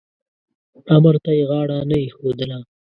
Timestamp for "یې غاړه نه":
1.37-1.97